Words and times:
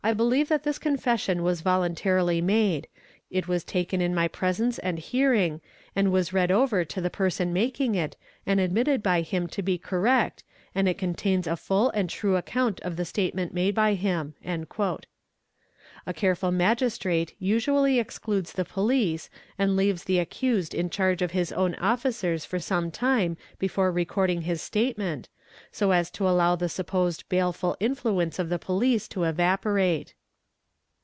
believe 0.17 0.49
that 0.49 0.63
this 0.63 0.79
confession 0.79 1.41
was 1.43 1.61
voluntarily 1.61 2.41
made. 2.41 2.87
It 3.29 3.47
was 3.47 3.63
taken 3.63 4.01
in 4.01 4.17
m} 4.17 4.29
presence 4.29 4.77
and 4.79 4.97
hearing, 4.99 5.61
and 5.95 6.11
was 6.11 6.33
read 6.33 6.49
over 6.51 6.83
to 6.83 6.99
the 6.99 7.11
person 7.11 7.53
making 7.53 7.93
it 7.95 8.17
am 8.47 8.57
admitted 8.59 9.01
by 9.03 9.21
him 9.21 9.47
to 9.49 9.61
be 9.61 9.77
correct, 9.77 10.43
and 10.75 10.89
it 10.89 10.97
contains 10.97 11.45
a 11.47 11.55
full 11.55 11.91
and 11.91 12.09
true 12.09 12.35
account 12.35 12.79
of 12.81 12.95
the 12.97 13.05
statement 13.05 13.53
made 13.53 13.75
by 13.75 13.93
him." 13.93 14.33
A 14.43 16.13
careful 16.15 16.51
Magistrate 16.51 17.35
usually 17.39 17.97
exclude 17.99 18.47
the 18.47 18.65
police 18.65 19.29
and 19.57 19.77
leaves 19.77 20.03
the 20.05 20.17
accused 20.19 20.73
in 20.73 20.89
charge 20.89 21.21
of 21.21 21.31
his 21.31 21.51
own 21.53 21.73
officers 21.75 22.43
for 22.43 22.57
som 22.59 22.89
time 22.91 23.37
before 23.59 23.91
recording 23.93 24.41
his 24.41 24.61
statement, 24.63 25.29
so 25.69 25.91
as 25.91 26.09
to 26.09 26.25
allow 26.27 26.55
the 26.55 26.69
supposed 26.69 27.27
baleft 27.27 27.75
influence 27.81 28.39
of 28.39 28.47
the 28.47 28.57
police 28.57 29.05
to 29.09 29.25
evaporate. 29.25 30.13